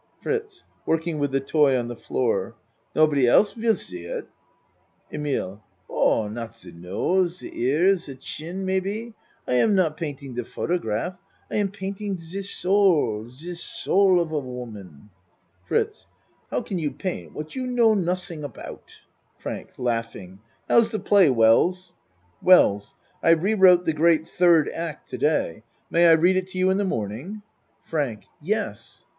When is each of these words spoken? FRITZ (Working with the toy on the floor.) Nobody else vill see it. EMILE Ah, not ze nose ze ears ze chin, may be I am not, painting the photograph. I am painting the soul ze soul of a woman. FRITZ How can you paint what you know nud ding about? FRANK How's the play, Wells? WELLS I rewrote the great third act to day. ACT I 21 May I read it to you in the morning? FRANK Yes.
FRITZ 0.21 0.63
(Working 0.87 1.19
with 1.19 1.31
the 1.31 1.39
toy 1.39 1.77
on 1.77 1.87
the 1.87 1.95
floor.) 1.95 2.55
Nobody 2.95 3.27
else 3.27 3.53
vill 3.53 3.75
see 3.75 4.05
it. 4.05 4.27
EMILE 5.13 5.63
Ah, 5.91 6.27
not 6.27 6.57
ze 6.57 6.71
nose 6.71 7.37
ze 7.37 7.51
ears 7.53 8.05
ze 8.05 8.15
chin, 8.15 8.65
may 8.65 8.79
be 8.79 9.13
I 9.47 9.53
am 9.53 9.75
not, 9.75 9.97
painting 9.97 10.33
the 10.33 10.43
photograph. 10.43 11.19
I 11.51 11.57
am 11.57 11.69
painting 11.69 12.15
the 12.15 12.41
soul 12.41 13.29
ze 13.29 13.53
soul 13.53 14.19
of 14.19 14.31
a 14.31 14.39
woman. 14.39 15.11
FRITZ 15.65 16.07
How 16.49 16.61
can 16.63 16.79
you 16.79 16.89
paint 16.89 17.33
what 17.35 17.55
you 17.55 17.67
know 17.67 17.93
nud 17.93 18.27
ding 18.27 18.43
about? 18.43 18.91
FRANK 19.37 19.73
How's 20.67 20.89
the 20.89 20.99
play, 20.99 21.29
Wells? 21.29 21.93
WELLS 22.41 22.95
I 23.21 23.29
rewrote 23.33 23.85
the 23.85 23.93
great 23.93 24.27
third 24.27 24.67
act 24.67 25.09
to 25.09 25.19
day. 25.19 25.57
ACT 25.57 25.67
I 25.91 25.91
21 25.91 25.91
May 25.91 26.07
I 26.07 26.11
read 26.13 26.37
it 26.37 26.47
to 26.47 26.57
you 26.57 26.71
in 26.71 26.77
the 26.77 26.85
morning? 26.85 27.43
FRANK 27.85 28.23
Yes. 28.41 29.05